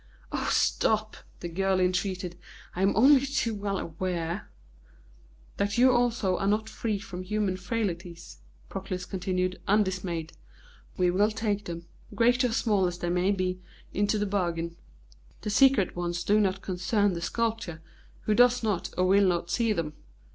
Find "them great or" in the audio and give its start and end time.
11.65-12.51